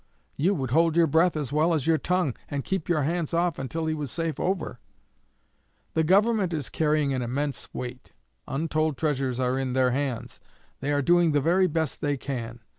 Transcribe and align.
you 0.35 0.55
would 0.55 0.71
hold 0.71 0.95
your 0.97 1.05
breath 1.05 1.37
as 1.37 1.53
well 1.53 1.75
as 1.75 1.85
your 1.85 1.99
tongue, 1.99 2.33
and 2.49 2.63
keep 2.63 2.89
your 2.89 3.03
hands 3.03 3.35
off 3.35 3.59
until 3.59 3.85
he 3.85 3.93
was 3.93 4.09
safe 4.09 4.39
over. 4.39 4.79
The 5.93 6.03
Government 6.03 6.55
is 6.55 6.69
carrying 6.69 7.13
an 7.13 7.21
immense 7.21 7.71
weight. 7.71 8.11
Untold 8.47 8.97
treasures 8.97 9.39
are 9.39 9.59
in 9.59 9.73
their 9.73 9.91
hands. 9.91 10.39
They 10.79 10.91
are 10.91 11.03
doing 11.03 11.33
the 11.33 11.39
very 11.41 11.67
best 11.67 12.01
they 12.01 12.17
can. 12.17 12.61